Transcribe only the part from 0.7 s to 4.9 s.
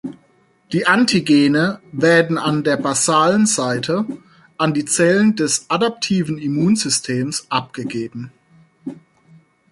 Die Antigene werden an der basalen Seite an die